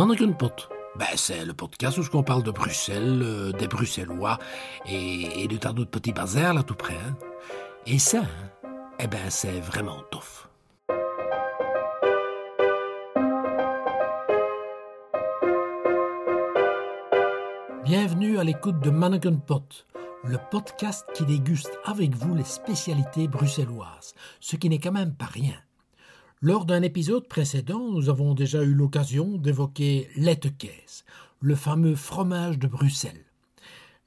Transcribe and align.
Manneken-pot. 0.00 0.70
Ben, 0.96 1.08
c'est 1.14 1.44
le 1.44 1.52
podcast 1.52 1.98
où 1.98 2.16
on 2.16 2.22
parle 2.22 2.42
de 2.42 2.50
Bruxelles, 2.50 3.20
euh, 3.22 3.52
des 3.52 3.68
Bruxellois 3.68 4.38
et, 4.86 5.42
et 5.42 5.46
de 5.46 5.58
tas 5.58 5.74
d'autres 5.74 5.90
petits 5.90 6.14
bazars 6.14 6.54
là 6.54 6.62
tout 6.62 6.74
près. 6.74 6.94
hein. 6.94 7.18
Et 7.84 7.98
ça, 7.98 8.20
hein, 8.22 8.68
eh 8.98 9.06
ben, 9.06 9.28
c'est 9.28 9.60
vraiment 9.60 9.98
tough. 10.10 10.48
Bienvenue 17.84 18.38
à 18.38 18.44
l'écoute 18.44 18.80
de 18.80 18.88
Manneken 18.88 19.38
Pot, 19.38 19.84
le 20.24 20.38
podcast 20.50 21.06
qui 21.12 21.26
déguste 21.26 21.78
avec 21.84 22.14
vous 22.14 22.34
les 22.34 22.44
spécialités 22.44 23.28
bruxelloises, 23.28 24.14
ce 24.40 24.56
qui 24.56 24.70
n'est 24.70 24.78
quand 24.78 24.92
même 24.92 25.12
pas 25.14 25.26
rien. 25.26 25.56
Lors 26.42 26.64
d'un 26.64 26.80
épisode 26.80 27.28
précédent, 27.28 27.90
nous 27.90 28.08
avons 28.08 28.32
déjà 28.32 28.62
eu 28.62 28.72
l'occasion 28.72 29.36
d'évoquer 29.36 30.08
l'Ettecaise, 30.16 31.04
le 31.40 31.54
fameux 31.54 31.94
fromage 31.94 32.58
de 32.58 32.66
Bruxelles. 32.66 33.26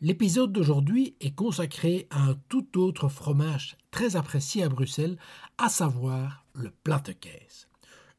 L'épisode 0.02 0.52
d'aujourd'hui 0.52 1.16
est 1.22 1.36
consacré 1.36 2.08
à 2.10 2.30
un 2.30 2.36
tout 2.50 2.80
autre 2.80 3.08
fromage 3.08 3.78
très 3.92 4.16
apprécié 4.16 4.64
à 4.64 4.70
Bruxelles, 4.70 5.20
à 5.60 5.70
savoir 5.70 6.44
le 6.56 6.72
Plattecaise. 6.84 7.68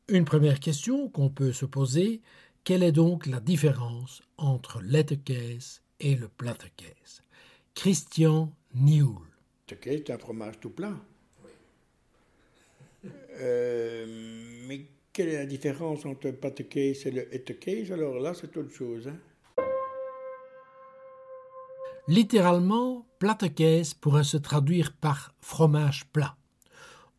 Une 0.06 0.24
première 0.24 0.60
question 0.60 1.08
qu'on 1.08 1.28
peut 1.28 1.52
se 1.52 1.66
poser, 1.66 2.22
quelle 2.62 2.84
est 2.84 2.92
donc 2.92 3.27
la 3.27 3.41
différence 3.41 4.22
entre 4.38 4.80
l'Ettecaise 4.80 5.83
et 5.98 6.14
le 6.14 6.28
Plattecaise 6.28 7.24
Christian 7.74 8.52
Nioul. 8.77 9.27
C'est 9.69 10.10
un 10.10 10.19
fromage 10.19 10.60
tout 10.60 10.70
plat. 10.70 10.94
Euh, 13.40 14.06
mais 14.66 14.86
quelle 15.12 15.28
est 15.28 15.38
la 15.38 15.46
différence 15.46 16.04
entre 16.06 16.30
pâte 16.30 16.68
case 16.68 17.06
et 17.06 17.10
le 17.10 17.54
case? 17.54 17.92
Alors 17.92 18.18
là, 18.18 18.34
c'est 18.34 18.56
autre 18.56 18.72
chose. 18.72 19.08
Hein? 19.08 19.18
Littéralement, 22.06 23.06
Plattecaise 23.18 23.94
pourrait 23.94 24.24
se 24.24 24.36
traduire 24.36 24.92
par 24.92 25.34
fromage 25.40 26.05
plat. 26.12 26.36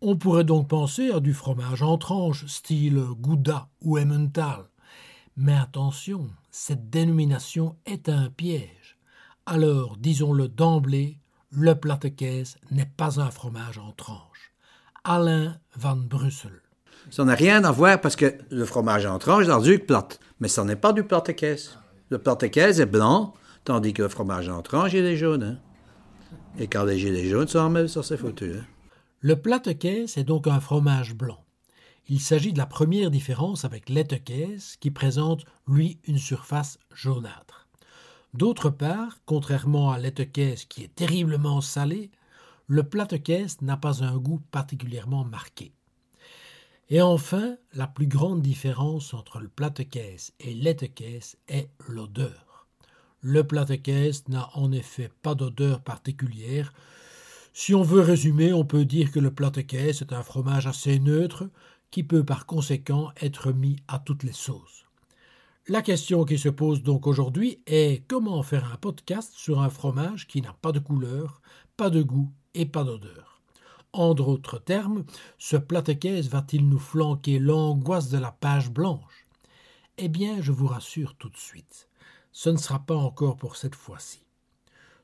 On 0.02 0.16
pourrait 0.16 0.44
donc 0.44 0.68
penser 0.68 1.10
à 1.10 1.20
du 1.20 1.34
fromage 1.34 1.82
en 1.82 1.98
tranches, 1.98 2.46
style 2.46 3.04
Gouda 3.20 3.68
ou 3.82 3.98
Emmental. 3.98 4.70
Mais 5.38 5.56
attention, 5.56 6.30
cette 6.52 6.92
dénomination 6.92 7.76
est 7.88 8.10
un 8.10 8.30
piège. 8.30 8.98
Alors, 9.48 9.98
disons-le 9.98 10.48
d'emblée, 10.48 11.18
le 11.50 11.74
Plattecaise 11.74 12.58
n'est 12.70 12.86
pas 12.86 13.20
un 13.20 13.32
fromage 13.32 13.80
en 13.80 13.92
tranches. 13.92 14.54
Alain 15.06 15.56
van 15.78 15.96
Brussel. 15.96 16.52
Ça 17.12 17.24
n'a 17.24 17.36
rien 17.36 17.64
à 17.64 17.72
voir 17.72 18.02
parce 18.02 18.16
que 18.16 18.34
le 18.50 18.66
fromage 18.66 19.06
en 19.06 19.20
tranche 19.20 19.46
dans 19.46 19.62
du 19.62 19.78
plate. 19.78 20.20
Mais 20.40 20.48
ça 20.48 20.64
n'est 20.64 20.76
pas 20.76 20.94
du 20.94 21.04
plate-caisse. 21.04 21.78
Le 22.10 22.18
plate-caisse 22.18 22.80
est 22.80 22.88
blanc, 22.88 23.34
tandis 23.64 23.94
que 23.94 24.02
le 24.02 24.10
fromage 24.10 24.50
en 24.50 24.62
tranche, 24.64 24.94
il 24.94 25.06
est 25.06 25.16
jaune. 25.16 25.44
hein. 25.44 25.60
Et 26.58 26.68
quand 26.68 26.84
les 26.86 26.98
gilets 26.98 27.30
jaunes 27.30 27.48
sont 27.48 27.64
remis, 27.64 27.88
ça 27.88 28.02
c'est 28.02 28.18
foutu. 28.18 28.54
hein. 28.58 28.66
Le 29.22 29.36
Plattecaise 29.36 30.18
est 30.18 30.24
donc 30.24 30.48
un 30.48 30.60
fromage 30.60 31.14
blanc. 31.16 31.44
Il 32.08 32.20
s'agit 32.20 32.54
de 32.54 32.58
la 32.58 32.66
première 32.66 33.10
différence 33.12 33.66
avec 33.66 33.90
l'Ettecaise 33.90 34.76
qui 34.80 34.92
présente, 34.92 35.46
lui, 35.68 36.00
une 36.06 36.18
surface 36.20 36.78
jaunâtre. 36.94 37.68
D'autre 38.34 38.70
part, 38.70 39.18
contrairement 39.26 39.92
à 39.92 39.98
l'Ettecaise 40.00 40.66
qui 40.66 40.84
est 40.84 40.94
terriblement 40.94 41.62
salé, 41.62 42.12
le 42.68 42.84
Plattecaise 42.84 43.62
n'a 43.62 43.78
pas 43.78 44.04
un 44.04 44.18
goût 44.18 44.42
particulièrement 44.52 45.24
marqué. 45.24 45.72
Et 46.90 47.02
enfin, 47.02 47.58
la 47.74 47.86
plus 47.86 48.08
grande 48.08 48.42
différence 48.42 49.14
entre 49.14 49.40
le 49.40 49.48
Plattecaise 49.48 50.34
et 50.40 50.54
l'Ettecaise 50.54 51.38
est 51.48 51.70
l'odeur. 51.88 52.68
Le 53.22 53.44
Plattecaise 53.44 54.28
n'a 54.30 54.50
en 54.56 54.72
effet 54.72 55.12
pas 55.22 55.36
d'odeur 55.36 55.82
particulière. 55.82 56.74
Si 57.54 57.76
on 57.76 57.84
veut 57.84 58.02
résumer, 58.02 58.52
on 58.52 58.66
peut 58.66 58.86
dire 58.86 59.12
que 59.12 59.20
le 59.20 59.32
Plattecaise 59.32 60.02
est 60.02 60.14
un 60.14 60.24
fromage 60.24 60.68
assez 60.68 61.00
neutre 61.00 61.50
qui 61.92 62.04
peut 62.04 62.24
par 62.24 62.46
conséquent 62.48 63.12
être 63.22 63.52
mis 63.52 63.78
à 63.88 64.00
toutes 64.00 64.24
les 64.24 64.34
sauces. 64.34 64.86
La 65.68 65.82
question 65.82 66.26
qui 66.26 66.38
se 66.38 66.50
pose 66.50 66.84
donc 66.84 67.08
aujourd'hui 67.08 67.60
est 67.66 68.08
comment 68.08 68.44
faire 68.44 68.72
un 68.72 68.78
podcast 68.78 69.34
sur 69.36 69.62
un 69.62 69.70
fromage 69.70 70.28
qui 70.28 70.42
n'a 70.42 70.54
pas 70.62 70.72
de 70.72 70.80
couleur, 70.80 71.42
pas 71.78 71.90
de 71.90 72.04
goût 72.04 72.32
et 72.56 72.66
pas 72.66 72.84
d'odeur. 72.84 73.42
En 73.94 74.14
d'autres 74.14 74.58
termes, 74.58 75.06
ce 75.38 75.56
Plattecaise 75.56 76.30
va-t-il 76.30 76.68
nous 76.68 76.80
flanquer 76.80 77.40
l'angoisse 77.40 78.10
de 78.10 78.18
la 78.18 78.32
page 78.32 78.70
blanche? 78.70 79.26
Eh 79.98 80.10
bien, 80.10 80.42
je 80.42 80.52
vous 80.52 80.68
rassure 80.68 81.16
tout 81.16 81.30
de 81.30 81.38
suite, 81.38 81.88
ce 82.32 82.50
ne 82.50 82.58
sera 82.58 82.80
pas 82.80 82.96
encore 82.96 83.38
pour 83.38 83.56
cette 83.56 83.76
fois-ci. 83.76 84.26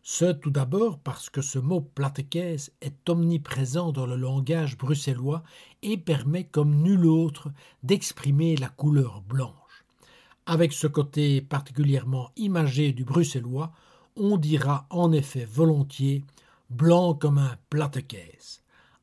Ce 0.04 0.32
tout 0.32 0.50
d'abord 0.50 0.98
parce 0.98 1.30
que 1.30 1.44
ce 1.44 1.60
mot 1.60 1.80
Plattecaise 1.80 2.74
est 2.82 3.08
omniprésent 3.08 3.92
dans 3.92 4.08
le 4.08 4.16
langage 4.16 4.76
bruxellois 4.76 5.44
et 5.84 5.96
permet 5.96 6.44
comme 6.44 6.82
nul 6.82 7.06
autre 7.06 7.52
d'exprimer 7.84 8.56
la 8.58 8.70
couleur 8.70 9.22
blanche. 9.22 9.86
Avec 10.48 10.74
ce 10.74 10.88
côté 10.88 11.40
particulièrement 11.40 12.32
imagé 12.36 12.94
du 12.94 13.06
bruxellois, 13.06 13.72
on 14.16 14.38
dira 14.38 14.88
en 14.90 15.12
effet 15.12 15.46
volontiers 15.46 16.24
blanc 16.72 17.14
comme 17.14 17.38
un 17.38 17.56
Plattecaise. 17.70 18.62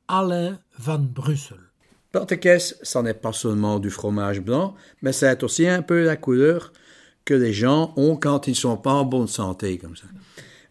Alain 0.09 0.59
van 0.79 0.99
Brussel. 0.99 1.59
Plate-caisse, 2.13 2.79
ça 2.83 3.03
n'est 3.03 3.13
pas 3.15 3.35
seulement 3.35 3.79
du 3.79 3.91
fromage 3.91 4.41
blanc, 4.41 4.75
mais 5.03 5.13
c'est 5.13 5.43
aussi 5.43 5.69
un 5.69 5.83
peu 5.83 6.05
la 6.05 6.17
couleur 6.17 6.73
que 7.27 7.35
les 7.35 7.53
gens 7.53 7.93
ont 7.97 8.17
quand 8.17 8.47
ils 8.47 8.53
ne 8.53 8.57
sont 8.57 8.79
pas 8.79 8.95
en 8.95 9.05
bonne 9.05 9.29
santé, 9.29 9.77
comme 9.77 9.95
ça. 9.95 10.07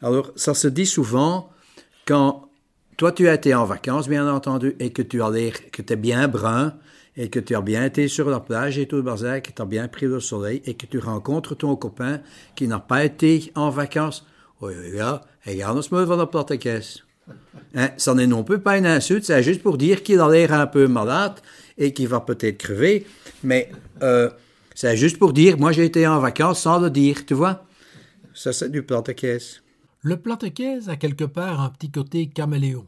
Alors, 0.02 0.32
ça 0.36 0.56
se 0.56 0.68
dit 0.68 0.88
souvent 0.88 1.52
quand 2.08 2.50
toi 2.98 3.12
tu 3.12 3.28
as 3.30 3.36
été 3.36 3.54
en 3.54 3.66
vacances, 3.66 4.10
bien 4.10 4.28
entendu, 4.28 4.76
et 4.80 4.92
que 4.92 5.04
tu 5.04 5.22
as 5.22 5.30
l'air, 5.30 5.54
que 5.72 5.84
tu 5.84 5.94
es 5.94 5.96
bien 5.96 6.28
brun, 6.28 6.74
et 7.16 7.30
que 7.30 7.40
tu 7.40 7.56
as 7.56 7.62
bien 7.62 7.86
été 7.86 8.08
sur 8.08 8.30
la 8.30 8.40
plage 8.40 8.80
et 8.80 8.88
tout 8.88 8.96
le 8.96 9.04
bazar, 9.04 9.42
que 9.44 9.52
tu 9.52 9.62
as 9.62 9.66
bien 9.66 9.88
pris 9.88 10.08
le 10.08 10.20
soleil, 10.20 10.64
et 10.66 10.74
que 10.74 10.88
tu 10.88 10.98
rencontres 10.98 11.54
ton 11.54 11.76
copain 11.76 12.22
qui 12.56 12.68
n'a 12.68 12.80
pas 12.80 13.06
été 13.06 13.52
en 13.54 13.70
vacances. 13.70 14.26
Oui, 14.62 14.74
oui, 14.80 14.98
là, 14.98 15.22
regarde-moi 15.46 16.06
van 16.06 16.16
la 16.16 16.26
platte 16.26 16.58
caisse. 16.58 17.04
Hein, 17.76 17.90
ça 17.98 18.14
n'est 18.14 18.28
non 18.28 18.44
plus 18.44 18.60
pas 18.60 18.78
une 18.78 18.86
insulte, 18.86 19.26
c'est 19.26 19.44
juste 19.44 19.62
pour 19.62 19.78
dire 19.78 20.02
qu'il 20.02 20.20
a 20.20 20.30
l'air 20.30 20.54
un 20.54 20.68
peu 20.68 20.88
malade 20.88 21.40
et 21.78 21.94
qu'il 21.94 22.08
va 22.08 22.22
peut-être 22.22 22.58
crever, 22.58 23.06
mais 23.44 23.70
euh, 24.02 24.30
c'est 24.74 24.96
juste 24.96 25.20
pour 25.20 25.34
dire, 25.34 25.58
moi 25.58 25.72
j'ai 25.72 25.86
été 25.86 26.08
en 26.08 26.20
vacances 26.20 26.62
sans 26.62 26.80
le 26.80 26.90
dire, 26.90 27.26
tu 27.26 27.34
vois. 27.34 27.66
Ça, 28.34 28.54
c'est 28.54 28.70
du 28.70 28.84
platte 28.84 29.14
caisse. 29.16 29.62
Le 30.02 30.16
Plattecaise 30.16 30.90
a 30.90 30.96
quelque 30.96 31.26
part 31.26 31.60
un 31.60 31.70
petit 31.70 31.92
côté 31.92 32.30
caméléon, 32.30 32.86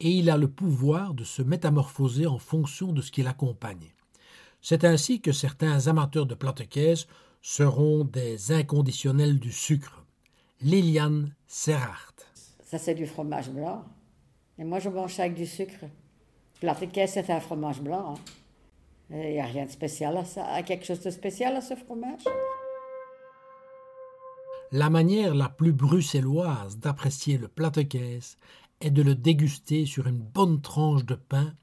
et 0.00 0.10
il 0.10 0.30
a 0.30 0.36
le 0.36 0.48
pouvoir 0.48 1.14
de 1.14 1.24
se 1.24 1.42
métamorphoser 1.42 2.26
en 2.26 2.38
fonction 2.38 2.92
de 2.92 3.02
ce 3.02 3.12
qui 3.12 3.22
l'accompagne. 3.22 3.92
C'est 4.60 4.84
ainsi 4.84 5.20
que 5.20 5.30
certains 5.30 5.86
amateurs 5.86 6.26
de 6.26 6.34
Plattecaise 6.34 7.06
seront 7.42 8.04
des 8.04 8.50
inconditionnels 8.50 9.38
du 9.38 9.52
sucre. 9.52 10.01
Liliane 10.62 11.34
Serrart. 11.48 12.14
Ça, 12.62 12.78
c'est 12.78 12.94
du 12.94 13.06
fromage 13.06 13.50
blanc. 13.50 13.84
Et 14.58 14.64
moi, 14.64 14.78
je 14.78 14.88
mange 14.88 15.14
ça 15.14 15.24
avec 15.24 15.34
du 15.34 15.44
sucre. 15.44 15.86
Plattecaise, 16.60 17.10
c'est 17.14 17.30
un 17.30 17.40
fromage 17.40 17.80
blanc. 17.80 18.14
Il 19.10 19.16
n'y 19.16 19.40
a 19.40 19.44
rien 19.44 19.64
de 19.66 19.70
spécial 19.70 20.16
à 20.16 20.24
ça. 20.24 20.44
À 20.46 20.62
quelque 20.62 20.86
chose 20.86 21.00
de 21.00 21.10
spécial 21.10 21.56
à 21.56 21.60
ce 21.60 21.74
fromage? 21.74 22.22
La 24.70 24.88
manière 24.88 25.34
la 25.34 25.48
plus 25.48 25.72
bruxelloise 25.72 26.78
d'apprécier 26.78 27.38
le 27.38 27.48
Plattecaise 27.48 28.36
est 28.80 28.92
de 28.92 29.02
le 29.02 29.16
déguster 29.16 29.84
sur 29.84 30.06
une 30.06 30.20
bonne 30.20 30.62
tranche 30.62 31.04
de 31.04 31.16
pain 31.16 31.54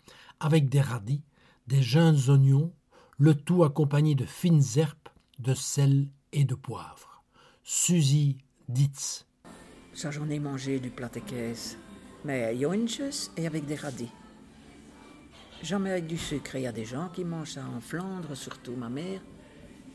avec 0.42 0.68
des 0.68 0.82
radis, 0.82 1.24
des 1.68 1.82
jeunes 1.82 2.20
oignons, 2.30 2.74
le 3.18 3.34
tout 3.34 3.64
accompagné 3.64 4.14
de 4.14 4.26
fines 4.26 4.62
herbes, 4.76 4.98
de 5.40 5.54
sel 5.54 6.10
et 6.34 6.44
de 6.44 6.56
poivre. 6.56 7.24
Suzy 7.64 8.38
Ditz. 8.70 9.26
Ça, 9.94 10.12
j'en 10.12 10.30
ai 10.30 10.38
mangé 10.40 10.80
du 10.80 10.92
plattecaise. 10.92 11.76
Mais 12.24 12.44
à 12.46 12.54
Jontjes 12.56 13.32
et 13.36 13.48
avec 13.48 13.66
des 13.66 13.76
radis. 13.76 14.12
Jamais 15.64 15.90
avec 15.92 16.06
du 16.08 16.18
sucre. 16.18 16.56
Il 16.56 16.62
y 16.62 16.68
a 16.68 16.72
des 16.72 16.86
gens 16.86 17.10
qui 17.10 17.24
mangent 17.26 17.54
ça 17.54 17.62
en 17.76 17.82
Flandre, 17.82 18.36
surtout 18.36 18.76
ma 18.76 18.90
mère. 18.90 19.22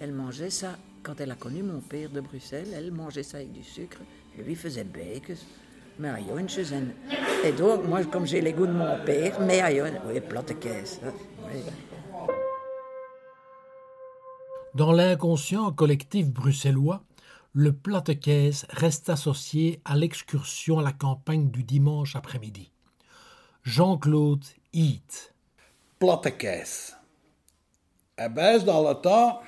Elle 0.01 0.13
mangeait 0.13 0.51
ça 0.51 0.77
quand 1.05 1.21
elle 1.21 1.31
a 1.31 1.37
connu 1.37 1.63
mon 1.63 1.81
père 1.81 2.11
de 2.11 2.21
Bruxelles. 2.21 2.69
Elle 2.75 2.91
mangeait 2.93 3.23
ça 3.23 3.37
avec 3.39 3.53
du 3.53 3.63
sucre. 3.63 3.99
Lui 4.39 4.57
faisait 4.57 4.85
bacon. 4.85 5.37
Mais 6.01 6.09
à 6.09 6.19
Jontjes. 6.19 6.73
en- 6.73 7.47
Et 7.47 7.53
donc, 7.53 7.85
moi, 7.87 8.05
comme 8.05 8.27
j'ai 8.27 8.41
les 8.41 8.53
goûts 8.53 8.67
de 8.67 8.73
mon 8.73 9.05
père, 9.05 9.39
mais 9.41 9.61
à 9.61 9.71
Jontjes. 9.73 10.01
Oui, 10.09 10.21
plattecaise. 10.21 11.01
hein. 11.07 11.13
Oui. 11.47 11.61
Dans 14.75 14.91
l'inconscient 14.91 15.71
collectif 15.71 16.29
bruxellois, 16.33 17.05
le 17.57 17.73
Plattecaise 17.73 18.67
reste 18.71 19.09
associé 19.11 19.81
à 19.85 19.95
l'excursion 19.95 20.81
à 20.81 20.83
la 20.83 20.93
campagne 20.93 21.51
du 21.51 21.63
dimanche 21.63 22.17
après-midi. 22.17 22.73
Jean-Claude 23.63 24.45
Heath. 24.73 25.33
platte 26.01 26.37
caisse. 26.37 26.97
À 28.17 28.29
base 28.29 28.65
dans 28.65 28.87
le 28.87 28.95
temps, 28.97 29.41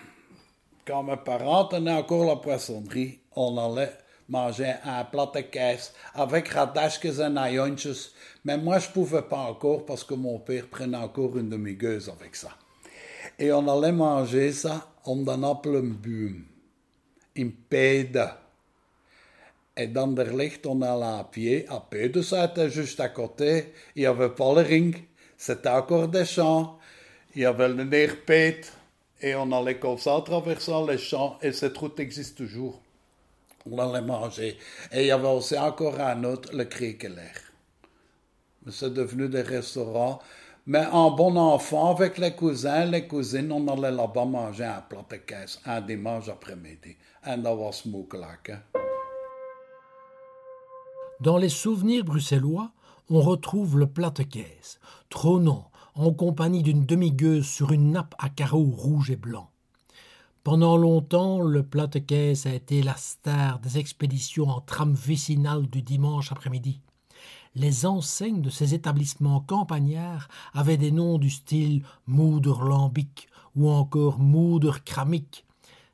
quand 0.87 1.03
mes 1.03 1.17
parents 1.17 1.64
tenaient 1.64 1.93
encore 1.93 2.26
la 2.26 2.37
poissonnerie, 2.37 3.19
on 3.35 3.58
allait 3.58 3.93
manger 4.29 4.75
un 4.85 5.05
plat 5.05 5.31
de 5.35 5.41
caisse 5.41 5.93
avec 6.14 6.49
radasques 6.49 7.06
et 7.06 7.29
naïonches, 7.29 8.12
mais 8.44 8.56
moi 8.56 8.79
je 8.79 8.88
pouvais 8.88 9.23
pas 9.23 9.50
encore 9.50 9.85
parce 9.85 10.05
que 10.05 10.14
mon 10.14 10.38
père 10.38 10.69
prenait 10.69 10.97
encore 10.97 11.37
une 11.38 11.50
demi-gueuse 11.50 12.08
avec 12.08 12.37
ça. 12.37 12.50
Et 13.37 13.53
on 13.53 13.67
allait 13.67 13.93
manger 13.93 14.53
ça 14.53 14.87
om 15.05 15.25
den 15.25 15.44
appelboom, 15.44 16.44
in 17.37 17.50
Pede. 17.69 18.29
Et 19.77 19.88
dans 19.88 20.09
derlicht, 20.09 20.67
on 20.67 20.81
allait 20.83 21.21
à 21.21 21.25
pied. 21.25 21.67
À 21.69 21.81
Pede, 21.81 22.23
c'était 22.23 22.71
juste 22.71 22.99
à 23.00 23.11
côté. 23.11 23.73
Il 23.94 24.03
y 24.03 24.06
avait 24.06 24.31
pas 24.31 24.55
le 24.55 24.62
ring. 24.62 24.97
C'était 25.37 25.69
encore 25.69 26.09
des 26.09 26.25
champs. 26.25 26.79
Il 27.35 27.43
y 27.43 27.44
avait 27.44 27.69
le 27.69 27.85
Nerpet. 27.85 28.62
Et 29.21 29.35
on 29.35 29.53
allait 29.53 29.79
comme 29.79 29.99
ça, 29.99 30.23
traversant 30.25 30.87
les 30.87 30.99
champs. 30.99 31.38
Et 31.43 31.53
cette 31.53 31.77
route 31.77 32.00
existe 32.00 32.38
toujours. 32.38 32.81
On 33.71 33.79
allait 33.79 34.06
manger. 34.06 34.56
Et 34.93 35.03
il 35.03 35.06
y 35.06 35.11
avait 35.11 35.29
aussi 35.29 35.59
encore 35.59 36.00
un 36.00 36.25
autre, 36.25 36.55
le 36.55 36.65
Kriekeler. 36.65 37.32
C'est 38.71 38.93
devenu 38.93 39.29
des 39.29 39.43
restaurants. 39.43 40.21
Mais 40.69 40.85
en 40.87 41.13
bon 41.13 41.37
enfant, 41.37 41.95
avec 41.95 42.19
les 42.19 42.35
cousins, 42.35 42.87
les 42.87 43.07
cousines, 43.07 43.53
on 43.53 43.69
allait 43.69 43.93
là-bas 43.93 44.25
manger 44.25 44.65
un 44.65 44.81
plat 44.81 45.05
de 45.09 45.17
caisse 45.17 45.61
un 45.65 45.81
dimanche 45.81 46.29
après-midi. 46.29 46.97
Et 47.25 47.37
dat 47.37 47.57
was 47.57 47.85
moeilijk, 47.87 48.51
hein. 48.51 48.63
Dans 51.21 51.39
les 51.39 51.49
souvenirs 51.49 52.05
bruxellois, 52.05 52.73
on 53.11 53.21
retrouve 53.21 53.79
le 53.79 53.87
plate-caisse, 53.87 54.81
trônant 55.09 55.71
en 55.95 56.13
compagnie 56.13 56.63
d'une 56.63 56.85
demi-gueuse 56.85 57.47
sur 57.47 57.73
une 57.73 57.93
nappe 57.93 58.15
à 58.19 58.29
carreaux 58.29 58.71
rouge 58.71 59.11
et 59.11 59.17
blanc. 59.17 59.51
Pendant 60.45 60.77
longtemps, 60.77 61.41
le 61.41 61.63
plate-caisse 61.63 62.47
a 62.47 62.53
été 62.53 62.83
la 62.83 62.97
star 62.97 63.61
des 63.61 63.79
expéditions 63.79 64.49
en 64.49 64.61
tram 64.61 64.95
vicinale 64.95 65.67
du 65.69 65.83
dimanche 65.83 66.31
après-midi. 66.33 66.81
Les 67.58 67.87
enseignes 67.87 68.43
de 68.43 68.50
ces 68.50 68.75
établissements 68.75 69.41
campagnards 69.41 70.29
avaient 70.53 70.76
des 70.76 70.91
noms 70.91 71.17
du 71.17 71.31
style 71.31 71.82
Moudre 72.06 72.62
lambic 72.62 73.29
ou 73.56 73.70
encore 73.70 74.19
Moudre 74.19 74.85
cramique. 74.85 75.47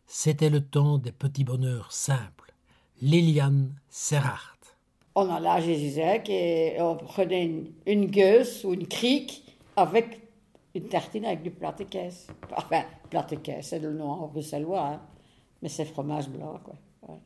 C'était 0.04 0.50
le 0.50 0.60
temps 0.60 0.98
des 0.98 1.12
petits 1.12 1.44
bonheurs 1.44 1.92
simples. 1.92 2.52
Liliane 3.00 3.76
Serrart. 3.88 4.58
On 5.14 5.30
allait 5.30 5.48
à 5.48 5.60
Jésus-Zec 5.60 6.28
et 6.30 6.78
on 6.80 6.96
prenait 6.96 7.44
une, 7.44 7.70
une 7.86 8.06
gueuse 8.06 8.64
ou 8.64 8.72
une 8.72 8.88
crique 8.88 9.44
avec 9.76 10.20
une 10.74 10.88
tartine 10.88 11.26
avec 11.26 11.44
du 11.44 11.52
plat 11.52 11.70
de 11.70 11.84
caisse. 11.84 12.26
Enfin, 12.56 12.82
plat 13.08 13.22
de 13.22 13.36
caisse, 13.36 13.68
c'est 13.68 13.78
le 13.78 13.92
nom 13.92 14.10
en 14.10 14.26
bruxellois, 14.26 14.94
hein. 14.94 15.00
mais 15.62 15.68
c'est 15.68 15.84
fromage 15.84 16.28
blanc, 16.28 16.58
quoi. 16.64 16.74
Ouais. 17.06 17.20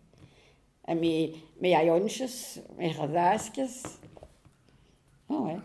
Et 0.89 0.95
mes, 0.95 1.33
mes 1.59 1.75
ajonches, 1.75 2.59
mes 2.77 2.91
radasques. 2.91 3.63
Ah. 5.31 5.57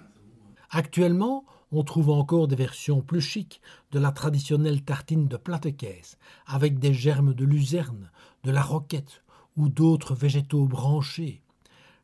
Actuellement, 0.69 1.45
on 1.71 1.83
trouve 1.83 2.09
encore 2.09 2.47
des 2.47 2.55
versions 2.55 3.01
plus 3.01 3.21
chics 3.21 3.61
de 3.91 3.99
la 3.99 4.11
traditionnelle 4.11 4.83
tartine 4.83 5.27
de 5.27 5.37
plate-caisse, 5.37 6.17
avec 6.45 6.79
des 6.79 6.93
germes 6.93 7.33
de 7.33 7.45
luzerne, 7.45 8.11
de 8.43 8.51
la 8.51 8.61
roquette 8.61 9.23
ou 9.57 9.69
d'autres 9.69 10.15
végétaux 10.15 10.65
branchés. 10.65 11.41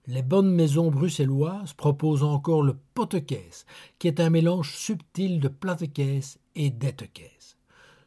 Les 0.05 0.21
bonnes 0.21 0.51
maisons 0.51 0.89
bruxelloises 0.89 1.73
proposent 1.73 2.23
encore 2.23 2.63
le 2.63 2.77
pote-caisse, 2.93 3.65
qui 3.99 4.07
est 4.07 4.21
un 4.21 4.29
mélange 4.29 4.73
subtil 4.73 5.41
de 5.41 5.49
plate-caisse 5.49 6.39
et 6.55 6.69
d'être-caisse. 6.69 7.57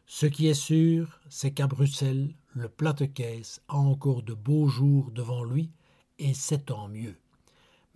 Ce 0.06 0.26
qui 0.26 0.47
est 0.49 0.55
sûr, 0.55 1.20
c'est 1.29 1.52
qu'à 1.52 1.67
Bruxelles, 1.67 2.35
le 2.55 2.69
plate-caisse 2.69 3.61
a 3.69 3.76
encore 3.76 4.23
de 4.23 4.35
beaux 4.35 4.67
jours 4.67 5.11
devant 5.11 5.44
lui, 5.44 5.70
et 6.19 6.32
c'est 6.32 6.67
tant 6.67 6.88
mieux. 6.88 7.17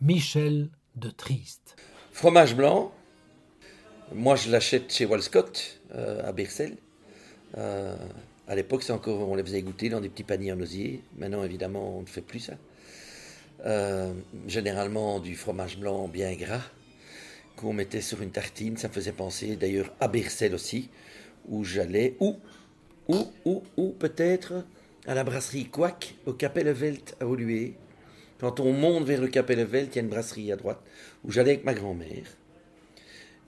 Michel 0.00 0.70
de 0.96 1.10
Triste. 1.10 1.76
Fromage 2.12 2.54
blanc, 2.54 2.92
moi 4.12 4.36
je 4.36 4.50
l'achète 4.50 4.92
chez 4.92 5.06
Walscott 5.06 5.80
euh, 5.94 6.26
à 6.26 6.32
Bercel. 6.32 6.76
Euh, 7.58 7.96
à 8.46 8.54
l'époque, 8.54 8.82
c'est 8.82 8.92
encore, 8.92 9.28
on 9.28 9.34
les 9.34 9.42
faisait 9.42 9.62
goûter 9.62 9.88
dans 9.88 10.00
des 10.00 10.08
petits 10.08 10.24
paniers 10.24 10.52
en 10.52 10.60
osier. 10.60 11.02
Maintenant, 11.16 11.44
évidemment, 11.44 11.98
on 11.98 12.02
ne 12.02 12.06
fait 12.06 12.20
plus 12.20 12.40
ça. 12.40 12.54
Euh, 13.64 14.12
généralement 14.46 15.18
du 15.20 15.34
fromage 15.34 15.78
blanc 15.78 16.08
bien 16.08 16.34
gras 16.34 16.60
qu'on 17.56 17.72
mettait 17.72 18.02
sur 18.02 18.20
une 18.20 18.30
tartine. 18.30 18.76
Ça 18.76 18.88
me 18.88 18.92
faisait 18.92 19.12
penser 19.12 19.56
d'ailleurs 19.56 19.92
à 20.00 20.08
Bercel 20.08 20.54
aussi, 20.54 20.90
où 21.48 21.64
j'allais, 21.64 22.16
ou, 22.20 22.36
ou, 23.08 23.32
ou, 23.44 23.62
ou 23.76 23.90
peut-être 23.90 24.64
à 25.06 25.14
la 25.14 25.24
brasserie 25.24 25.66
Quack 25.66 26.16
au 26.26 26.32
Capellevelt 26.32 27.16
à 27.20 27.26
Olué. 27.26 27.74
Quand 28.40 28.60
on 28.60 28.72
monte 28.72 29.04
vers 29.04 29.20
le 29.20 29.28
Capellevelt, 29.28 29.90
il 29.92 29.96
y 29.96 29.98
a 29.98 30.02
une 30.02 30.08
brasserie 30.08 30.52
à 30.52 30.56
droite 30.56 30.80
où 31.24 31.30
j'allais 31.30 31.52
avec 31.52 31.64
ma 31.64 31.74
grand-mère 31.74 32.36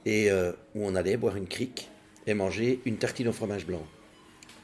et 0.04 0.30
euh, 0.30 0.52
où 0.74 0.86
on 0.86 0.94
allait 0.94 1.16
boire 1.16 1.36
une 1.36 1.48
crique 1.48 1.90
et 2.26 2.34
manger 2.34 2.80
une 2.84 2.96
tartine 2.96 3.28
au 3.28 3.32
fromage 3.32 3.66
blanc. 3.66 3.84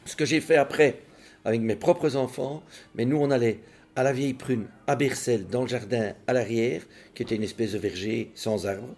Ce 0.04 0.16
que 0.16 0.24
j'ai 0.24 0.40
fait 0.40 0.56
après 0.56 1.00
avec 1.44 1.60
mes 1.60 1.76
propres 1.76 2.16
enfants, 2.16 2.62
mais 2.94 3.04
nous 3.04 3.16
on 3.16 3.30
allait 3.30 3.60
à 3.96 4.04
la 4.04 4.12
vieille 4.12 4.34
prune 4.34 4.68
à 4.86 4.96
Bercel 4.96 5.48
dans 5.48 5.62
le 5.62 5.68
jardin 5.68 6.14
à 6.26 6.32
l'arrière, 6.32 6.82
qui 7.14 7.22
était 7.22 7.34
une 7.34 7.42
espèce 7.42 7.72
de 7.72 7.78
verger 7.78 8.30
sans 8.34 8.66
arbres, 8.66 8.94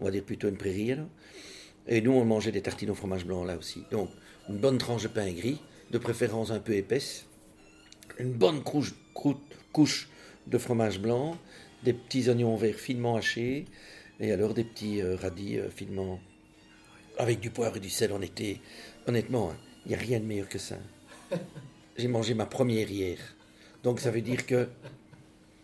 on 0.00 0.06
va 0.06 0.10
dire 0.10 0.24
plutôt 0.24 0.48
une 0.48 0.56
prairie. 0.56 0.96
Et 1.86 2.00
nous 2.00 2.12
on 2.12 2.24
mangeait 2.24 2.52
des 2.52 2.62
tartines 2.62 2.90
au 2.90 2.94
fromage 2.94 3.26
blanc 3.26 3.44
là 3.44 3.56
aussi. 3.56 3.84
Donc 3.90 4.08
une 4.48 4.56
bonne 4.56 4.78
tranche 4.78 5.02
de 5.02 5.08
pain 5.08 5.30
gris, 5.30 5.60
de 5.90 5.98
préférence 5.98 6.50
un 6.50 6.58
peu 6.58 6.72
épaisse, 6.72 7.26
une 8.18 8.32
bonne 8.32 8.62
couche 8.62 8.94
de 10.46 10.58
fromage 10.58 11.00
blanc, 11.00 11.36
des 11.82 11.92
petits 11.92 12.28
oignons 12.28 12.56
verts 12.56 12.76
finement 12.76 13.16
hachés, 13.16 13.66
et 14.20 14.32
alors 14.32 14.54
des 14.54 14.64
petits 14.64 15.02
euh, 15.02 15.16
radis 15.16 15.58
euh, 15.58 15.68
finement. 15.70 16.20
Avec 17.18 17.40
du 17.40 17.50
poivre 17.50 17.76
et 17.76 17.80
du 17.80 17.90
sel 17.90 18.12
en 18.12 18.20
été. 18.20 18.60
Honnêtement, 19.06 19.50
hein, 19.50 19.56
il 19.86 19.90
n'y 19.90 19.94
a 19.94 19.98
rien 19.98 20.18
de 20.18 20.24
meilleur 20.24 20.48
que 20.48 20.58
ça. 20.58 20.76
J'ai 21.96 22.08
mangé 22.08 22.34
ma 22.34 22.46
première 22.46 22.90
hier. 22.90 23.18
Donc 23.82 24.00
ça 24.00 24.10
veut 24.10 24.20
dire 24.20 24.46
que. 24.46 24.68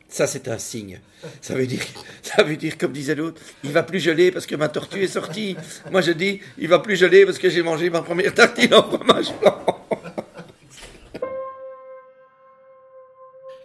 Ça, 0.09 0.27
c'est 0.27 0.49
un 0.49 0.59
signe. 0.59 1.01
Ça 1.41 1.55
veut 1.55 1.69
dire, 1.69 1.83
ça 2.23 2.43
veut 2.43 2.57
dire, 2.57 2.77
comme 2.77 2.93
disait 2.93 3.15
l'autre, 3.15 3.41
il 3.63 3.71
va 3.71 3.85
plus 3.85 4.01
geler 4.01 4.33
parce 4.33 4.45
que 4.45 4.57
ma 4.57 4.69
tortue 4.69 5.05
est 5.05 5.09
sortie. 5.09 5.57
Moi, 5.93 6.01
je 6.01 6.11
dis, 6.11 6.41
il 6.59 6.67
va 6.67 6.81
plus 6.81 6.97
geler 6.97 7.25
parce 7.25 7.39
que 7.39 7.49
j'ai 7.49 7.63
mangé 7.63 7.91
ma 7.91 8.03
première 8.03 8.35
tartine 8.35 8.75
en 8.75 8.83
fromage 8.83 9.33
blanc. 9.41 9.80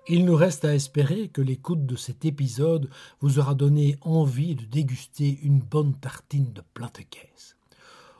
Il 0.07 0.25
nous 0.25 0.35
reste 0.35 0.65
à 0.65 0.75
espérer 0.75 1.29
que 1.29 1.41
l'écoute 1.41 1.85
de 1.85 1.95
cet 1.95 2.25
épisode 2.25 2.89
vous 3.21 3.39
aura 3.39 3.55
donné 3.55 3.97
envie 4.01 4.53
de 4.55 4.63
déguster 4.65 5.39
une 5.41 5.59
bonne 5.59 5.95
tartine 5.95 6.53
de 6.53 6.61
plate-caisse. 6.75 7.55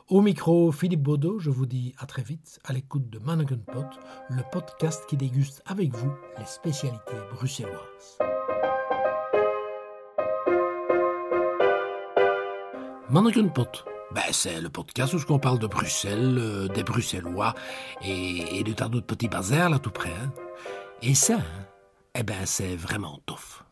Au 0.08 0.20
micro, 0.20 0.72
Philippe 0.72 1.02
Baudot, 1.02 1.38
je 1.38 1.50
vous 1.50 1.66
dis 1.66 1.94
à 1.98 2.06
très 2.06 2.22
vite 2.22 2.58
à 2.64 2.72
l'écoute 2.72 3.08
de 3.08 3.18
Mannequin 3.20 3.58
Pot, 3.58 3.86
le 4.30 4.42
podcast 4.50 5.04
qui 5.08 5.16
déguste 5.16 5.62
avec 5.66 5.94
vous 5.94 6.12
les 6.38 6.44
spécialités 6.46 7.16
bruxelloises. 7.32 8.18
Mannequin 13.10 13.46
Pot, 13.48 13.84
ben, 14.12 14.22
c'est 14.32 14.60
le 14.60 14.70
podcast 14.70 15.14
où 15.14 15.18
on 15.32 15.38
parle 15.38 15.60
de 15.60 15.68
Bruxelles, 15.68 16.36
euh, 16.38 16.68
des 16.68 16.82
Bruxellois 16.82 17.54
et, 18.02 18.58
et 18.58 18.64
de 18.64 18.72
tas 18.72 18.88
d'autres 18.88 19.06
petits 19.06 19.28
bazars 19.28 19.70
là 19.70 19.78
tout 19.78 19.90
près. 19.92 20.10
hein. 20.10 20.32
Et 21.02 21.14
ça, 21.14 21.34
hein, 21.36 21.66
eh 22.18 22.22
ben 22.22 22.46
c'est 22.46 22.76
vraiment 22.76 23.20
tough. 23.26 23.65